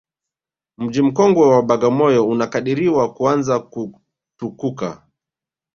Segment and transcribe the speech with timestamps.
[0.77, 5.07] Mji mkongwe wa Bagamoyo unakadiriwa kuanza kutukuka